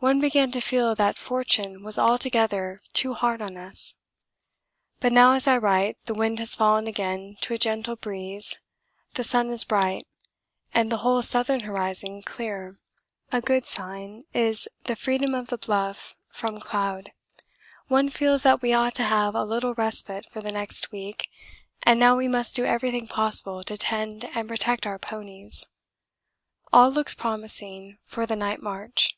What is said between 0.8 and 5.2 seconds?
that fortune was altogether too hard on us but